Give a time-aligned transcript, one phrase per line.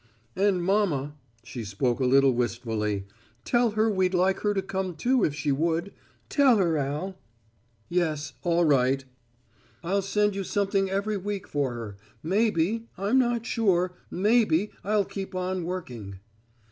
[0.35, 1.13] "And mama,"
[1.43, 3.05] she spoke a little wistfully,
[3.45, 5.93] "tell her we'd like her to come too if she would.
[6.27, 7.19] Tell her, Al."
[7.87, 9.05] "Yes, all right."
[9.83, 11.97] "I'll send you something every week for her.
[12.23, 16.17] Maybe, I'm not sure, maybe I'll keep on working."